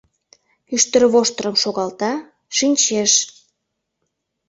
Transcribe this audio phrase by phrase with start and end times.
[0.75, 2.11] Ӱштервоштырым шогалта,
[2.57, 3.13] шинчеш.